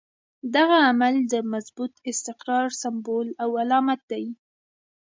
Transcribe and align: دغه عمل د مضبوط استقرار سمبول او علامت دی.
دغه 0.55 0.77
عمل 0.89 1.15
د 1.31 1.33
مضبوط 1.51 1.93
استقرار 2.11 2.67
سمبول 2.81 3.27
او 3.43 3.49
علامت 3.61 4.01
دی. 4.11 4.25